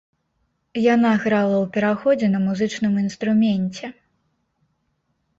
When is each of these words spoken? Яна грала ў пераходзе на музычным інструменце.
Яна 0.93 1.09
грала 1.25 1.51
ў 1.57 1.65
пераходзе 1.75 2.27
на 2.35 2.39
музычным 2.45 2.93
інструменце. 3.01 3.91